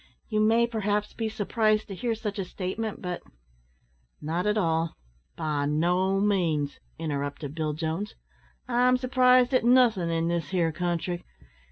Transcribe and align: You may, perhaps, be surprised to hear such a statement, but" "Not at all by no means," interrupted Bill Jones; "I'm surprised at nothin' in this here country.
You 0.29 0.39
may, 0.39 0.65
perhaps, 0.65 1.13
be 1.13 1.29
surprised 1.29 1.87
to 1.87 1.93
hear 1.93 2.15
such 2.15 2.39
a 2.39 2.43
statement, 2.43 3.03
but" 3.03 3.21
"Not 4.29 4.47
at 4.47 4.57
all 4.57 4.95
by 5.35 5.67
no 5.67 6.19
means," 6.19 6.79
interrupted 6.97 7.53
Bill 7.53 7.73
Jones; 7.73 8.15
"I'm 8.67 8.97
surprised 8.97 9.53
at 9.53 9.63
nothin' 9.63 10.09
in 10.09 10.27
this 10.27 10.49
here 10.49 10.71
country. 10.71 11.23